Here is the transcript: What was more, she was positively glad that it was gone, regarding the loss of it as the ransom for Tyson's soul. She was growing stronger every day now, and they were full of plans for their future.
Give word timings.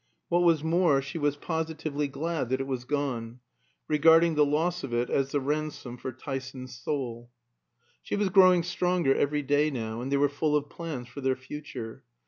What 0.29 0.41
was 0.41 0.63
more, 0.63 0.99
she 1.03 1.19
was 1.19 1.37
positively 1.37 2.07
glad 2.07 2.49
that 2.49 2.59
it 2.59 2.65
was 2.65 2.85
gone, 2.85 3.39
regarding 3.87 4.33
the 4.33 4.43
loss 4.43 4.83
of 4.83 4.95
it 4.95 5.11
as 5.11 5.29
the 5.29 5.39
ransom 5.39 5.95
for 5.95 6.11
Tyson's 6.11 6.73
soul. 6.73 7.29
She 8.01 8.15
was 8.15 8.29
growing 8.29 8.63
stronger 8.63 9.13
every 9.13 9.43
day 9.43 9.69
now, 9.69 10.01
and 10.01 10.11
they 10.11 10.17
were 10.17 10.27
full 10.27 10.55
of 10.55 10.71
plans 10.71 11.07
for 11.07 11.21
their 11.21 11.35
future. 11.35 12.03